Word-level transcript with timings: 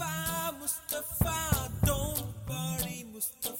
Mustafa, 0.00 0.56
Mustafa, 0.58 1.70
don't 1.84 2.24
worry, 2.48 3.04
Mustafa. 3.12 3.59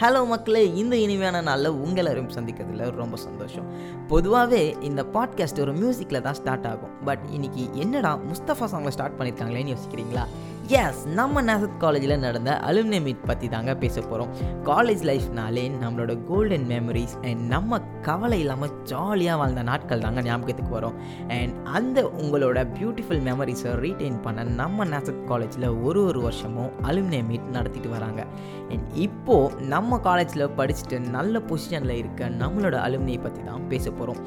Hello 0.00 0.26
மக்களே 0.26 0.74
இந்த 0.74 0.96
இனிமையான 0.96 1.40
நாளில் 1.40 1.68
உங்கள் 1.68 2.04
எல்லாரையும் 2.04 2.30
சந்திக்கிறதுல 2.30 2.90
ரொம்ப 2.90 3.16
சந்தோஷம். 3.16 3.64
பொதுவாகவே 4.08 4.76
இந்த 4.80 5.06
பாட்காஸ்ட் 5.12 5.60
ஒரு 5.60 5.72
மியூசிக்கில் 5.72 6.20
தான் 6.20 6.34
ஸ்டார்ட் 6.34 6.66
ஆகும். 6.66 7.02
பட் 7.04 7.18
இன்னைக்கு 7.30 7.68
என்னடா 7.72 8.18
முஸ்தஃபா 8.32 8.64
சாங்கில் 8.64 8.88
ஸ்டார்ட் 8.88 9.20
பண்ணியிருக்காங்களேன்னு 9.20 9.76
யோசிக்கிறீங்களா? 9.76 10.24
எஸ் 10.66 11.06
நம்ம 11.06 11.42
நேசத் 11.42 11.76
காலேஜில் 11.76 12.18
நடந்த 12.18 12.60
அலுமினிய 12.66 13.02
மீட் 13.02 13.24
பற்றி 13.24 13.48
தாங்க 13.48 13.74
பேச 13.74 14.00
போகிறோம் 14.00 14.28
காலேஜ் 14.64 15.04
லைஃப்னாலே 15.10 15.70
நம்மளோட 15.82 16.24
கோல்டன் 16.24 16.66
மெமரிஸ் 16.68 17.26
அண்ட் 17.26 17.46
நம்ம 17.46 17.80
கவலை 17.80 18.40
இல்லாமல் 18.40 18.82
ஜாலியாக 18.82 19.38
வாழ்ந்த 19.38 19.62
நாட்கள் 19.62 19.98
தாங்க 19.98 20.22
ஞாபகத்துக்கு 20.22 20.72
வரும். 20.72 20.94
அண்ட் 21.28 21.54
அந்த 21.64 22.02
உங்களோட 22.02 22.66
பியூட்டிஃபுல் 22.78 23.22
மெமரிஸை 23.28 23.74
ரீட்டைன் 23.84 24.22
பண்ண 24.22 24.42
நம்ம 24.42 24.84
நேசத் 24.84 25.24
காலேஜில் 25.24 25.68
ஒரு 25.68 26.04
ஒரு 26.04 26.20
வருஷமும் 26.20 26.70
அலுமினிய 26.82 27.26
மீட் 27.26 27.50
நடத்திட்டு 27.52 27.88
வராங்க. 27.88 28.24
அண்ட் 28.68 28.82
இப்போது 28.94 29.54
நம்ம 29.60 29.83
நம்ம 29.84 29.96
காலேஜில் 30.00 30.42
படிச்சுட்டு 30.58 30.96
நல்ல 31.14 31.40
பொசிஷனில் 31.48 31.92
இருக்க 31.94 32.28
நம்மளோட 32.42 32.76
அலுமினியை 32.84 33.20
பற்றி 33.22 33.40
தான் 33.42 33.64
பேச 33.68 33.90
போகிறோம் 33.90 34.20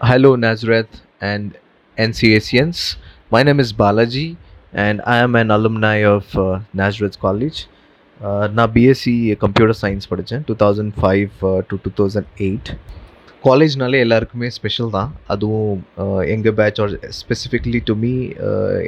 hello 0.00 0.30
Nazareth 0.44 0.94
and 1.30 1.48
NCACians. 1.98 2.80
My 3.30 3.40
name 3.42 3.60
is 3.60 3.70
Balaji, 3.72 4.26
and 4.74 5.02
I 5.06 5.18
am 5.18 5.34
an 5.34 5.50
alumni 5.50 5.96
of 6.08 6.26
uh, 6.36 6.46
Nazareth 6.72 7.18
College. 7.18 7.58
Uh, 8.20 8.46
நான் 8.48 8.72
பிஎஸ்சி 8.76 9.14
கம்ப்யூட்டர் 9.36 9.78
சயின்ஸ் 9.82 10.10
படித்தேன் 10.12 10.44
two 10.50 10.56
thousand 10.56 10.94
five 11.00 11.34
to 11.70 11.78
two 11.84 11.92
thousand 11.98 12.30
eight 12.40 12.70
காலேஜ்னாலே 13.46 13.98
எல்லாருக்குமே 14.04 14.48
ஸ்பெஷல் 14.56 14.94
தான். 14.96 15.10
அதுவும் 15.32 15.74
எங்கள் 16.34 16.56
batch 16.60 16.80
or 16.84 16.94
specifically 17.18 17.80
to 17.88 17.94
me 18.04 18.12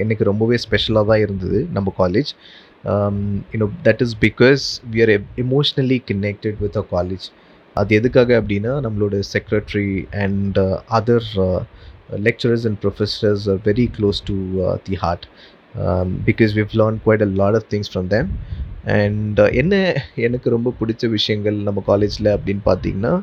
எனக்கு 0.03 0.25
ரொம்பவே 0.31 0.57
ஸ்பெஷலாக 0.65 1.09
தான் 1.11 1.23
இருந்தது 1.27 1.61
நம்ம 1.77 1.93
college 2.01 2.31
you know 3.53 3.69
that 3.89 4.03
is 4.07 4.15
because 4.27 4.65
we 4.95 5.01
are 5.05 5.13
emotionally 5.45 5.99
connected 6.11 6.59
with 6.65 6.79
a 6.83 6.85
college 6.95 7.27
அது 7.77 7.95
எதுக்காக 8.01 8.31
அப்படின்னா 8.41 8.73
நம்மளோட 8.87 9.21
secretary 9.35 9.91
and 10.25 10.59
other 10.99 11.29
lecturers 12.29 12.67
and 12.71 12.81
professors 12.85 13.47
are 13.53 13.61
very 13.69 13.87
close 13.99 14.21
to 14.31 14.37
the 14.89 14.97
heart 15.05 15.27
because 16.31 16.53
we 16.61 16.75
learn 16.81 16.99
quite 17.07 17.25
a 17.29 17.31
lot 17.43 17.59
of 17.61 17.69
things 17.75 17.93
from 17.93 18.09
them 18.17 18.31
and 18.97 19.41
uh, 19.41 19.49
என்ன 19.53 19.75
எனக்கு 20.17 20.49
ரொம்ப 20.51 20.69
பிடிச்ச 20.79 21.09
விஷயங்கள் 21.09 21.57
நம்ம 21.67 21.81
காலேஜில் 21.87 22.29
அப்படின்னு 22.37 22.63
பார்த்தீங்கன்னா 22.65 23.15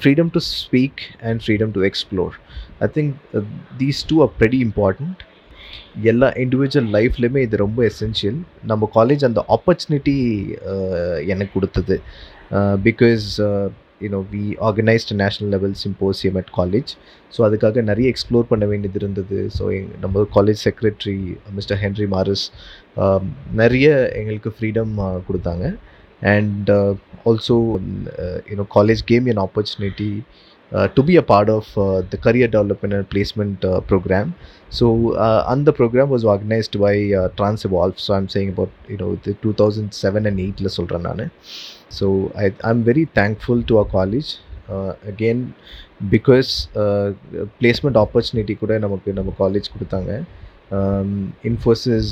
freedom 0.00 0.32
to 0.34 0.40
speak 0.52 1.02
and 1.20 1.42
freedom 1.44 1.74
to 1.76 1.82
explore 1.90 2.34
I 2.80 2.88
think 2.96 3.14
these 3.78 4.00
two 4.06 4.16
are 4.22 4.32
very 4.40 4.60
important 4.68 5.22
எல்லா 6.04 6.28
இண்டிவிஜுவல் 6.44 6.90
லைஃப்லையுமே 6.90 7.40
இது 7.42 7.56
ரொம்ப 7.56 7.80
எசென்ஷியல் 7.84 8.38
நம்ம 8.62 8.88
காலேஜ் 8.94 9.24
அந்த 9.24 9.40
ஆப்பர்ச்சுனிட்டி 9.48 10.18
uh, 10.72 11.16
எனக்கு 11.26 11.54
கொடுத்தது. 11.54 11.96
Uh, 12.50 12.76
because 12.86 13.26
you know 14.04 14.20
we 14.34 14.44
organised 14.68 15.12
national 15.22 15.52
level 15.54 15.74
symposium 15.84 16.38
at 16.40 16.52
college 16.58 16.92
so 17.34 17.40
அதுக்காக 17.48 17.82
நிறைய 17.90 18.06
எக்ஸ்ப்ளோர் 18.12 18.50
பண்ண 18.52 18.64
வேண்டியது 18.72 18.98
இருந்தது. 19.02 19.38
ஸோ 19.58 19.64
எங் 19.78 19.88
நம்ம 20.04 20.24
college 20.36 20.60
secretary 20.66 21.18
mister 21.58 21.80
Henry 21.84 22.08
Morris 22.16 22.44
நிறைய 23.62 23.88
எங்களுக்கு 24.20 24.52
ஃப்ரீடம் 24.56 24.94
கொடுத்தாங்க. 25.28 25.66
And 26.34 26.70
also 27.28 27.56
you know 28.50 28.64
college 28.76 29.02
came 29.10 29.28
an 29.32 29.44
opportunity 29.46 30.10
to 30.95 31.01
be 31.09 31.13
a 31.17 31.23
part 31.29 31.51
of 31.51 31.69
the 32.09 32.17
career 32.25 32.51
development 32.55 32.95
and 32.97 33.07
placement 33.11 33.65
program 33.89 34.31
so 34.71 34.85
அந்த 35.47 35.69
program 35.77 36.11
was 36.13 36.25
organised 36.25 36.75
by 36.81 36.93
trans 37.37 37.63
evolve 37.69 38.01
so 38.05 38.13
I'm 38.15 38.29
saying 38.35 38.51
about 38.55 38.75
you 38.89 39.07
know 39.17 39.33
two 39.43 39.51
thousand 39.61 39.93
seven 40.01 40.27
and 40.31 40.41
எயிட்டில் 40.45 40.75
சொல்கிறேன் 40.77 41.05
நான் 41.09 41.23
so 41.99 42.07
I 42.37 42.47
I'm 42.71 42.83
very 42.83 43.05
thankful 43.21 43.63
to 43.65 43.77
a 43.77 43.85
college 43.93 44.31
again 45.11 45.43
because 46.11 46.51
placement 47.59 47.99
opportunity 48.03 48.55
கூட 48.57 48.73
நமக்கு 48.79 49.09
நம்ம 49.13 49.33
college 49.39 49.73
கொடுத்தாங்க 49.75 50.11
Infosys 51.43 52.11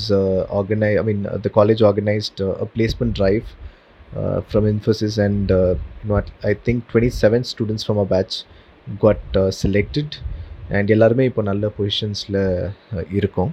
ஆர்கனை 0.59 0.91
I 0.97 1.03
mean 1.03 1.23
the 1.41 1.49
college 1.59 1.81
organised 1.83 2.41
a 2.63 2.67
placement 2.75 3.15
drive 3.17 3.47
from 4.48 4.66
Infosys 4.74 5.16
and 5.26 5.50
you know 6.02 6.18
I 6.50 6.52
think 6.68 6.82
twenty 6.90 7.12
seven 7.22 7.44
students 7.52 7.84
from 7.86 8.00
a 8.04 8.06
batch 8.14 8.36
got 9.04 9.36
selected 9.62 10.14
and 10.78 10.90
எல்லாருமே 10.94 11.24
இப்போ 11.30 11.42
நல்ல 11.50 11.66
பொசிஷன்ஸில் 11.78 12.40
இருக்கோம். 13.18 13.52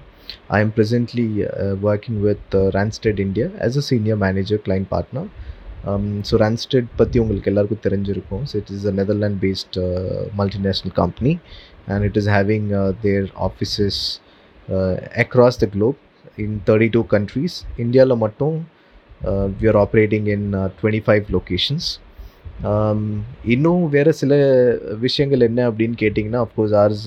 I 0.56 0.58
am 0.64 0.72
presently 0.76 1.26
working 1.90 2.18
with 2.26 2.54
Randstad 2.76 3.20
India 3.26 3.46
as 3.66 3.78
a 3.82 3.84
senior 3.90 4.18
manager 4.24 4.60
client 4.66 4.88
partner 4.94 5.28
so 6.28 6.36
Randstad 6.44 6.88
பற்றி 7.00 7.18
உங்களுக்கு 7.22 7.50
எல்லாருக்கும் 7.52 7.84
தெரிஞ்சிருக்கும். 7.86 8.42
So 8.50 8.54
it 8.60 8.72
is 8.76 8.86
a 8.90 8.94
Netherland 9.00 9.38
based 9.44 9.76
multinational 10.40 10.94
company 11.02 11.32
and 11.92 12.06
it 12.08 12.18
is 12.22 12.30
having 12.36 12.68
their 13.04 13.28
offices 13.48 14.00
across 15.24 15.60
the 15.64 15.68
globe 15.76 16.00
in 16.44 16.56
thirty 16.68 16.90
two 16.96 17.02
countries 17.14 17.56
இந்தியாவில் 17.84 18.22
மட்டும் 18.24 18.56
we 19.60 19.68
are 19.72 19.80
operating 19.84 20.28
in 20.34 20.46
twenty 20.78 21.02
five 21.06 21.32
locations 21.36 21.88
இன்னும் 23.54 23.82
வேறு 23.88 24.12
சில 24.20 24.34
விஷயங்கள் 25.00 25.46
என்ன 25.48 25.60
அப்படின்னு 25.70 25.96
கேட்டிங்கன்னா 26.04 26.40
of course 26.46 26.74
ours 26.82 27.04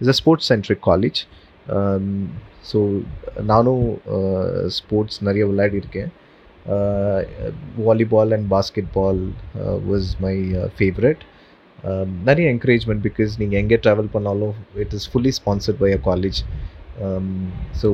is 0.00 0.12
a 0.12 0.16
sports 0.20 0.48
centric 0.52 0.84
college 0.90 1.20
so 2.70 2.78
நானும் 3.50 3.84
uh, 4.14 4.62
ஸ்போர்ட்ஸ் 4.76 5.18
நிறைய 5.28 5.44
விளையாடிருக்கேன் 5.50 6.10
volleyball 7.80 8.32
and 8.36 8.46
basketball 8.96 9.20
was 9.90 10.08
my 10.24 10.34
favourite 10.78 11.22
நிறைய 12.28 12.46
என்கரேஜ்மெண்ட் 12.54 13.02
பிகாஸ் 13.06 13.32
நீங்கள் 13.40 13.60
எங்கே 13.62 13.78
ட்ராவல் 13.84 14.10
பண்ணாலும் 14.16 14.56
it 14.84 14.94
is 14.98 15.06
fully 15.12 15.32
sponsored 15.38 15.80
by 15.84 15.90
a 15.92 16.00
college 16.08 16.40
so 17.80 17.88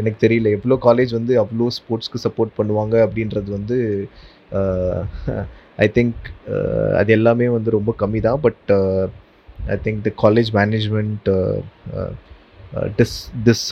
எனக்கு 0.00 0.18
தெரியல 0.26 0.50
எவ்வளோ 0.56 0.76
காலேஜ் 0.86 1.12
வந்து 1.18 1.32
அவ்வளோ 1.42 1.68
ஸ்போர்ட்ஸ்க்கு 1.78 2.24
சப்போர்ட் 2.26 2.52
பண்ணுவாங்க 2.58 2.94
அப்படின்றது 3.06 3.50
வந்து 3.58 3.78
ஐ 5.78 5.88
திங்க் 5.96 6.26
அது 7.00 7.12
எல்லாமே 7.12 7.46
வந்து 7.48 7.70
ரொம்ப 7.70 7.92
கம்மி 8.02 8.20
தான் 8.20 8.40
but 8.40 8.70
I 9.68 9.78
think 9.86 10.00
the 10.08 10.12
college 10.24 10.50
management 10.60 11.28
this 12.98 13.16
this 13.44 13.64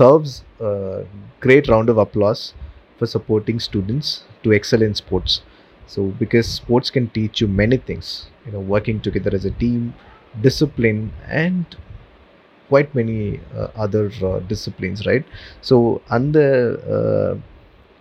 great 1.42 1.70
round 1.74 1.92
of 1.94 2.02
applause 2.06 2.42
for 2.96 3.12
supporting 3.16 3.62
students 3.68 4.12
to 4.44 4.50
excel 4.58 4.84
in 4.88 4.98
sports 5.02 5.36
so 5.94 6.00
because 6.20 6.48
sports 6.60 6.92
can 6.96 7.08
teach 7.16 7.40
you 7.42 7.48
many 7.62 7.78
things 7.90 8.10
you know 8.46 8.62
working 8.74 9.00
together 9.06 9.36
as 9.40 9.48
a 9.52 9.54
team 9.58 9.84
discipline 10.42 11.02
and 11.44 11.72
quite 12.70 12.90
many 13.00 13.20
uh, 13.60 13.68
other 13.84 14.04
right 14.22 14.46
disciplines, 14.52 15.00
right? 15.10 15.24
So, 15.68 15.76
அந்த 16.18 16.38
uh, 16.96 17.32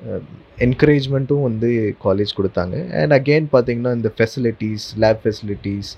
uh, 0.10 0.22
என்கரேஜ்மெண்ட்டும் 0.66 1.46
வந்து 1.48 1.70
college 2.06 2.32
கொடுத்தாங்க. 2.38 2.76
And 3.00 3.14
again 3.18 3.48
பார்த்தீங்கன்னா 3.54 3.92
இந்த 4.00 4.10
facilities 4.18 4.86
lab 5.04 5.22
facilities 5.24 5.90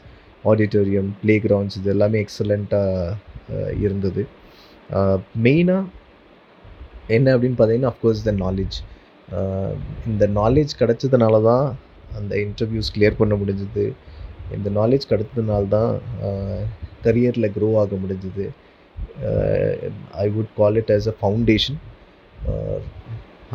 auditorium 0.51 1.09
play 1.21 1.35
grounds 1.45 1.77
இது 1.79 1.89
எல்லாமே 1.93 2.19
எக்ஸலண்ட்டாக 2.25 3.73
இருந்தது. 3.83 4.23
மெயினாக 5.45 5.83
என்ன 7.17 7.33
அப்படின்னு 7.35 7.59
பார்த்தீங்கன்னா 7.59 7.91
அஃப்கோர்ஸ் 7.93 8.23
த 8.29 8.33
நாலேஜ் 8.45 8.77
இந்த 10.11 10.27
நாலேஜ் 10.39 10.73
கிடச்சதுனால 10.81 11.41
தான் 11.49 11.65
அந்த 12.19 12.33
இன்டர்வியூஸ் 12.45 12.93
கிளியர் 12.95 13.19
பண்ண 13.21 13.33
முடிஞ்சுது. 13.41 13.85
இந்த 14.57 14.69
நாலேஜ் 14.79 15.05
கிடச்சதுனால 15.11 15.63
தான் 15.77 15.91
கரியரில் 17.05 17.53
க்ரோ 17.57 17.69
ஆக 17.83 17.95
முடிஞ்சுது. 18.03 18.47
I 20.23 20.27
would 20.37 20.53
call 20.59 20.79
it 20.81 20.93
as 20.97 21.09
a 21.13 21.15
foundation 21.21 21.79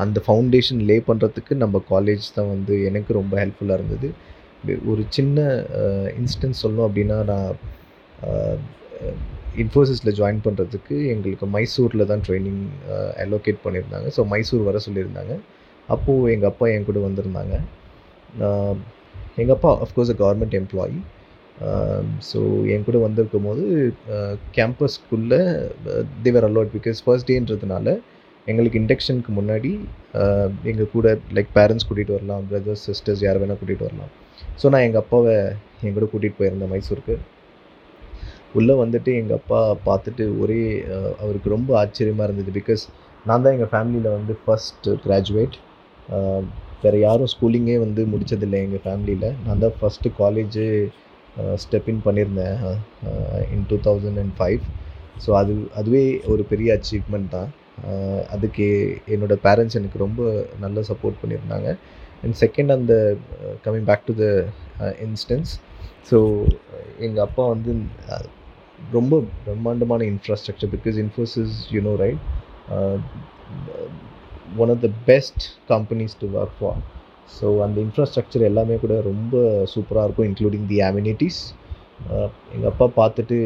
அந்த 0.03 0.19
ஃபவுண்டேஷன் 0.25 0.81
லே 0.89 0.97
பண்ணுறதுக்கு 1.11 1.53
நம்ம 1.63 1.77
காலேஜ் 1.93 2.27
தான் 2.39 2.51
வந்து 2.55 2.75
எனக்கு 2.89 3.13
ரொம்ப 3.21 3.35
ஹெல்ப்ஃபுல்லாக 3.43 3.79
இருந்தது. 3.81 4.09
ஒரு 4.91 5.03
சின்ன 5.17 5.39
uh, 5.81 6.07
இன்ஸ்டன்ஸ் 6.21 6.61
சொல்லணும் 6.63 6.87
அப்படின்னா 6.89 7.19
நான் 7.31 7.51
uh, 8.29 8.57
இன்ஃபோசிஸில் 9.63 10.17
ஜாயின் 10.19 10.41
பண்ணுறதுக்கு 10.47 10.97
எங்களுக்கு 11.13 11.47
மைசூரில் 11.55 12.09
தான் 12.11 12.23
ட்ரைனிங் 12.27 12.63
அலோகேட் 13.25 13.61
uh, 13.61 13.65
பண்ணியிருந்தாங்க. 13.65 14.09
ஸோ 14.17 14.23
மைசூர் 14.33 14.69
வர 14.69 14.81
சொல்லியிருந்தாங்க. 14.87 15.35
அப்போது 15.89 16.33
எங்கள் 16.35 16.51
அப்பா 16.53 16.67
என் 16.75 16.89
கூட 16.89 17.01
வந்திருந்தாங்க. 17.09 17.55
எங்கள் 19.43 19.57
அப்பா 19.57 19.71
of course 19.85 20.13
a 20.15 20.17
government 20.23 20.57
employee 20.61 20.97
Um, 21.59 22.07
so 22.29 22.39
என் 22.73 22.83
கூட 22.85 22.97
வந்திருக்கும் 23.05 23.47
போது 23.49 23.63
கேம்பஸ்க்குள்ளே 24.57 25.39
uh, 25.93 26.03
Thevar 26.25 26.45
uh, 26.45 26.49
allot 26.49 26.71
because 26.75 26.99
first 27.05 27.29
டேன்றதுனால 27.31 27.95
எங்களுக்கு 28.47 28.81
இண்டக்ஷனுக்கு 28.81 29.33
முன்னாடி 29.39 29.71
uh, 30.21 30.49
எங்கள் 30.71 30.91
கூட 30.95 31.15
லைக் 31.37 31.49
பேரண்ட்ஸ் 31.55 31.87
கூட்டிகிட்டு 31.87 32.17
வரலாம் 32.17 32.43
பிரதர்ஸ் 32.51 32.83
சிஸ்டர்ஸ் 32.89 33.23
யார் 33.27 33.41
வேணால் 33.43 33.61
கூட்டிகிட்டு 33.61 33.89
வரலாம். 33.89 34.13
ஸோ 34.61 34.73
நான் 34.75 34.85
எங்கள் 34.89 35.03
அப்பாவை 35.03 35.37
என் 35.85 35.97
கூட 35.97 36.09
கூட்டிகிட்டு 36.13 36.41
போயிருந்தேன் 36.41 36.73
மைசூருக்கு. 36.75 37.17
உள்ளே 38.55 38.77
வந்துட்டு 38.83 39.11
எங்கள் 39.21 39.39
அப்பா 39.41 39.63
பார்த்துட்டு 39.89 40.27
ஒரே 40.43 40.61
அவருக்கு 41.23 41.55
ரொம்ப 41.57 41.73
ஆச்சரியமாக 41.83 42.29
இருந்தது 42.29 42.53
பிகாஸ் 42.59 42.85
நான் 43.27 43.43
தான் 43.45 43.55
எங்கள் 43.57 43.73
ஃபேமிலியில் 43.73 44.11
வந்து 44.19 44.37
ஃபஸ்ட் 44.43 44.89
கிராஜுவேட் 45.05 45.57
வேறு 46.85 47.01
யாரும் 47.07 47.33
ஸ்கூலிங்கே 47.33 47.79
வந்து 47.87 48.03
முடித்ததில்லை 48.13 48.61
எங்கள் 48.67 48.85
ஃபேமிலியில் 48.85 49.29
நான் 49.47 49.65
தான் 49.65 49.77
ஃபஸ்ட்டு 49.81 50.17
காலேஜு 50.21 50.67
ஸ்டெப் 51.63 51.89
இன் 51.93 52.03
பண்ணியிருந்தேன். 52.07 52.57
In 53.55 53.67
two 53.71 53.79
thousand 53.87 54.21
and 54.23 54.35
five 54.39 54.63
so 55.25 55.31
அது 55.41 55.55
அதுவே 55.81 56.05
ஒரு 56.33 56.43
பெரிய 56.53 56.69
அச்சீவ்மெண்ட் 56.79 57.31
தான். 57.37 57.51
அதுக்கு 58.35 58.67
என்னோடய 59.15 59.45
பேரண்ட்ஸ் 59.47 59.79
எனக்கு 59.81 59.99
ரொம்ப 60.07 60.23
நல்ல 60.65 60.83
சப்போர்ட் 60.91 61.21
பண்ணியிருந்தாங்க. 61.23 61.69
அண்ட் 62.25 62.37
செகண்ட் 62.45 62.71
அந்த 62.77 62.95
coming 63.65 63.89
back 63.91 64.07
to 64.11 64.15
the 64.23 64.27
instance 65.07 65.51
so 66.11 66.19
எங்கள் 67.07 67.25
அப்பா 67.27 67.45
வந்து 67.55 67.73
ரொம்ப 68.97 69.15
பிரம்மாண்டமான 69.45 70.05
infrastructure 70.13 70.71
because 70.75 70.97
Infosys 71.05 71.55
you know 71.77 71.93
right 72.03 72.21
one 74.63 74.73
of 74.75 74.83
the 74.87 74.91
best 75.11 75.45
companies 75.73 76.15
to 76.23 76.29
work 76.41 76.57
for 76.59 76.81
so 77.35 77.47
அந்த 77.65 77.79
இன்ஃப்ராஸ்ட்ரக்சர் 77.87 78.49
எல்லாமே 78.51 78.77
கூட 78.85 78.95
ரொம்ப 79.03 79.37
சூப்பராக 79.73 80.07
இருக்கும் 80.07 80.29
இன்க்ளூடிங் 80.31 80.67
தி 80.73 80.79
அம்யூனிட்டிஸ் 80.89 81.41
எங்கள் 82.55 82.71
அப்பா 82.73 82.87
பார்த்துட்டு 83.01 83.39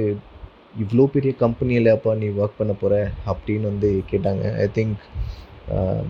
இவ்வளோ 0.82 1.04
பெரிய 1.06 1.32
கம்பெனியில் 1.34 1.94
அப்பா 1.94 2.10
நீ 2.14 2.26
ஒர்க் 2.40 2.58
பண்ண 2.58 2.72
போகிற 2.72 2.94
அப்படின்னு 3.26 3.70
வந்து 3.72 3.88
கேட்டாங்க. 4.10 4.42
ஐ 4.64 4.66
திங்க் 4.76 4.98
uh, 5.76 6.02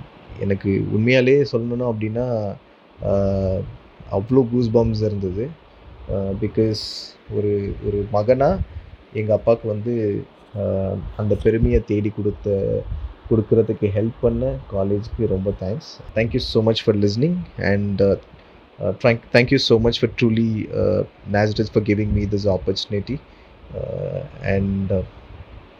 எனக்கு 0.44 0.70
உண்மையாலே 0.96 1.36
சொல்லணும் 1.52 1.90
அப்படின்னா 1.90 2.26
அவ்வளோ 4.10 4.42
கூஸ் 4.52 4.70
பம்ஸ் 4.76 5.02
இருந்தது. 5.08 5.44
Uh, 6.14 6.32
பிகாஸ் 6.42 6.82
ஒரு 7.36 7.52
ஒரு 7.86 7.98
மகனாக 8.16 8.62
எங்கள் 9.12 9.36
அப்பாவுக்கு 9.38 9.68
வந்து 9.74 9.94
uh, 10.54 10.94
அந்த 11.16 11.34
பெருமையை 11.44 11.80
தேடி 11.92 12.12
கொடுத்த 12.18 12.48
கொடுக்கறதுக்கு 13.30 13.88
ஹெல்ப் 13.96 14.18
பண்ண 14.20 14.52
காலேஜ்க்கு 14.72 15.30
ரொம்ப 15.34 15.50
thanks 15.60 15.90
thank you 16.16 16.42
so 16.52 16.62
much 16.62 16.82
for 16.84 16.98
listening 16.98 17.38
and 17.72 18.02
thank 19.04 19.26
thank you 19.34 19.60
so 19.68 19.76
much 19.80 20.00
for 20.00 20.14
Truly 20.20 20.50
Nazareth 21.30 21.72
for 21.72 21.86
giving 21.90 22.14
me 22.18 22.24
this 22.26 22.48
opportunity 22.48 23.18
and 24.54 24.92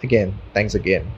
again 0.03 0.33
thanks 0.55 0.79
again 0.81 1.09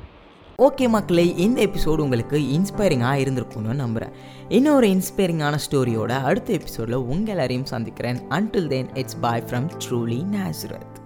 okay 0.59 0.87
மக்களே 0.89 1.25
இந்த 1.37 1.59
எபிசோடு 1.63 2.03
உங்களுக்கு 2.03 2.39
இன்ஸ்பைரிங்காக 2.57 3.23
இருந்திருக்கும்னு 3.23 3.75
நம்புகிறேன் 3.75 4.13
இன்னொரு 4.49 4.89
இன்ஸ்பைரிங்கான 4.97 5.55
ஸ்டோரியோட 5.67 6.13
அடுத்த 6.23 6.53
எபிசோடில் 6.53 7.05
உங்கள் 7.13 7.33
எல்லாரையும் 7.35 7.71
சந்திக்கிறேன். 7.75 8.19
Until 8.31 8.69
then 8.69 8.91
it's 8.95 9.21
bye 9.21 9.47
from 9.49 9.69
Truly 9.85 10.21
Nazareth 10.35 10.99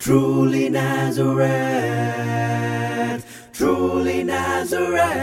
Truly 0.00 0.66
Nazareth, 0.70 1.46
truly 3.58 4.22
Nazareth. 4.22 5.18